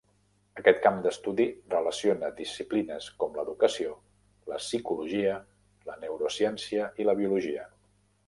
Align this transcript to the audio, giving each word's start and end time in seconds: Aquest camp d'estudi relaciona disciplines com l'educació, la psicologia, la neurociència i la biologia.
Aquest 0.59 0.77
camp 0.85 0.95
d'estudi 1.01 1.43
relaciona 1.73 2.29
disciplines 2.39 3.09
com 3.23 3.37
l'educació, 3.39 3.93
la 4.53 4.59
psicologia, 4.63 5.37
la 5.91 5.99
neurociència 6.07 6.89
i 7.05 7.09
la 7.11 7.17
biologia. 7.21 7.67